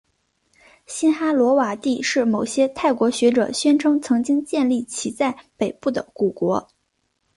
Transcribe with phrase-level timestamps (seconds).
[0.87, 4.87] 辛哈罗瓦帝是某些泰国学者宣称曾经建立在
[5.31, 6.67] 其北部的古国。